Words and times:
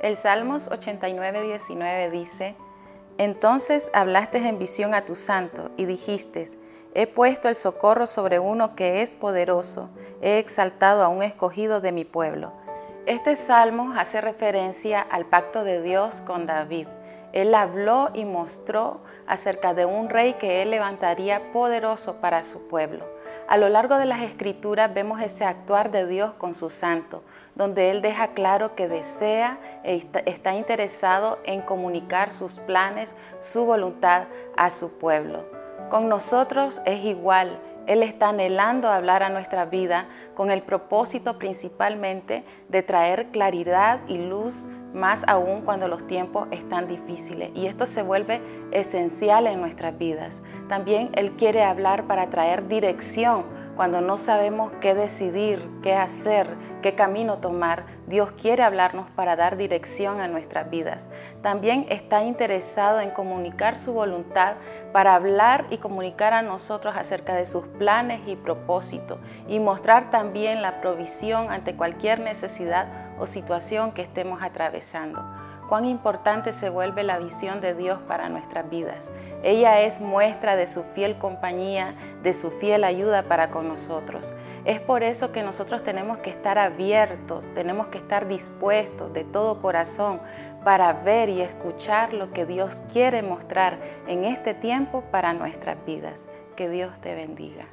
El 0.00 0.16
Salmos 0.16 0.68
89, 0.68 1.42
19 1.42 2.10
dice, 2.10 2.56
Entonces 3.18 3.90
hablaste 3.92 4.38
en 4.38 4.58
visión 4.58 4.94
a 4.94 5.04
tu 5.04 5.14
santo 5.14 5.70
y 5.76 5.84
dijiste, 5.84 6.46
He 6.94 7.06
puesto 7.06 7.50
el 7.50 7.54
socorro 7.54 8.06
sobre 8.06 8.38
uno 8.38 8.74
que 8.74 9.02
es 9.02 9.14
poderoso, 9.14 9.90
he 10.22 10.38
exaltado 10.38 11.04
a 11.04 11.08
un 11.08 11.22
escogido 11.22 11.82
de 11.82 11.92
mi 11.92 12.06
pueblo. 12.06 12.54
Este 13.04 13.36
salmo 13.36 13.92
hace 13.94 14.22
referencia 14.22 15.02
al 15.02 15.26
pacto 15.26 15.64
de 15.64 15.82
Dios 15.82 16.22
con 16.22 16.46
David. 16.46 16.88
Él 17.32 17.54
habló 17.54 18.10
y 18.14 18.24
mostró 18.24 19.00
acerca 19.26 19.74
de 19.74 19.86
un 19.86 20.08
rey 20.08 20.34
que 20.34 20.62
él 20.62 20.70
levantaría 20.70 21.52
poderoso 21.52 22.16
para 22.16 22.44
su 22.44 22.66
pueblo. 22.66 23.04
A 23.48 23.56
lo 23.56 23.68
largo 23.68 23.96
de 23.96 24.06
las 24.06 24.20
escrituras 24.20 24.92
vemos 24.92 25.20
ese 25.20 25.44
actuar 25.44 25.90
de 25.90 26.06
Dios 26.06 26.32
con 26.36 26.54
su 26.54 26.70
santo, 26.70 27.22
donde 27.54 27.90
Él 27.90 28.00
deja 28.02 28.28
claro 28.28 28.74
que 28.74 28.88
desea 28.88 29.58
e 29.82 30.06
está 30.26 30.54
interesado 30.54 31.38
en 31.44 31.60
comunicar 31.60 32.32
sus 32.32 32.54
planes, 32.54 33.16
su 33.40 33.64
voluntad 33.64 34.24
a 34.56 34.70
su 34.70 34.98
pueblo. 34.98 35.44
Con 35.88 36.08
nosotros 36.08 36.80
es 36.86 37.04
igual. 37.04 37.58
Él 37.86 38.04
está 38.04 38.28
anhelando 38.28 38.88
hablar 38.88 39.24
a 39.24 39.30
nuestra 39.30 39.64
vida 39.64 40.06
con 40.34 40.52
el 40.52 40.62
propósito 40.62 41.38
principalmente 41.38 42.44
de 42.68 42.84
traer 42.84 43.30
claridad 43.32 43.98
y 44.06 44.18
luz 44.18 44.68
más 44.94 45.24
aún 45.28 45.62
cuando 45.62 45.88
los 45.88 46.06
tiempos 46.06 46.48
están 46.50 46.88
difíciles. 46.88 47.50
Y 47.54 47.66
esto 47.66 47.86
se 47.86 48.02
vuelve 48.02 48.40
esencial 48.72 49.46
en 49.46 49.60
nuestras 49.60 49.96
vidas. 49.96 50.42
También 50.68 51.10
Él 51.14 51.32
quiere 51.32 51.62
hablar 51.62 52.06
para 52.06 52.30
traer 52.30 52.68
dirección 52.68 53.44
cuando 53.80 54.02
no 54.02 54.18
sabemos 54.18 54.72
qué 54.82 54.94
decidir, 54.94 55.66
qué 55.82 55.94
hacer, 55.94 56.54
qué 56.82 56.94
camino 56.94 57.38
tomar. 57.38 57.86
Dios 58.06 58.30
quiere 58.32 58.62
hablarnos 58.62 59.08
para 59.12 59.36
dar 59.36 59.56
dirección 59.56 60.20
a 60.20 60.28
nuestras 60.28 60.68
vidas. 60.68 61.10
También 61.40 61.86
está 61.88 62.22
interesado 62.24 63.00
en 63.00 63.10
comunicar 63.10 63.78
su 63.78 63.94
voluntad 63.94 64.56
para 64.92 65.14
hablar 65.14 65.64
y 65.70 65.78
comunicar 65.78 66.34
a 66.34 66.42
nosotros 66.42 66.94
acerca 66.94 67.34
de 67.34 67.46
sus 67.46 67.64
planes 67.68 68.20
y 68.26 68.36
propósitos 68.36 69.18
y 69.48 69.60
mostrar 69.60 70.10
también 70.10 70.60
la 70.60 70.82
provisión 70.82 71.50
ante 71.50 71.74
cualquier 71.74 72.20
necesidad 72.20 72.86
o 73.18 73.24
situación 73.24 73.92
que 73.92 74.02
estemos 74.02 74.42
atravesando 74.42 75.39
cuán 75.70 75.84
importante 75.84 76.52
se 76.52 76.68
vuelve 76.68 77.04
la 77.04 77.20
visión 77.20 77.60
de 77.60 77.74
Dios 77.74 78.00
para 78.08 78.28
nuestras 78.28 78.68
vidas. 78.68 79.14
Ella 79.44 79.82
es 79.82 80.00
muestra 80.00 80.56
de 80.56 80.66
su 80.66 80.82
fiel 80.82 81.16
compañía, 81.16 81.94
de 82.24 82.32
su 82.32 82.50
fiel 82.50 82.82
ayuda 82.82 83.22
para 83.22 83.50
con 83.50 83.68
nosotros. 83.68 84.34
Es 84.64 84.80
por 84.80 85.04
eso 85.04 85.30
que 85.30 85.44
nosotros 85.44 85.84
tenemos 85.84 86.18
que 86.18 86.30
estar 86.30 86.58
abiertos, 86.58 87.46
tenemos 87.54 87.86
que 87.86 87.98
estar 87.98 88.26
dispuestos 88.26 89.12
de 89.12 89.22
todo 89.22 89.60
corazón 89.60 90.20
para 90.64 90.92
ver 90.92 91.28
y 91.28 91.40
escuchar 91.40 92.14
lo 92.14 92.32
que 92.32 92.46
Dios 92.46 92.82
quiere 92.92 93.22
mostrar 93.22 93.78
en 94.08 94.24
este 94.24 94.54
tiempo 94.54 95.04
para 95.12 95.34
nuestras 95.34 95.76
vidas. 95.86 96.28
Que 96.56 96.68
Dios 96.68 97.00
te 97.00 97.14
bendiga. 97.14 97.66